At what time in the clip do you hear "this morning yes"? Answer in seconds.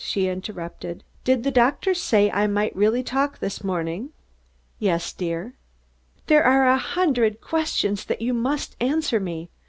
3.37-5.13